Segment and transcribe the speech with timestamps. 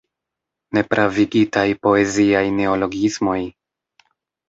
[0.77, 3.41] Nepravigitaj poeziaj neologismoj?